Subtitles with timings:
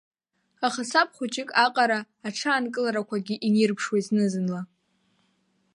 [0.67, 4.61] Аха саб хәыҷык аҟара аҽаанкыларақәагьы инирԥшуеит зны-зынла.